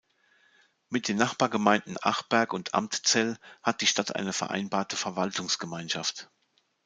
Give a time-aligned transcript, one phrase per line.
[0.89, 6.31] Mit den Nachbargemeinden Achberg und Amtzell hat die Stadt eine Vereinbarte Verwaltungsgemeinschaft.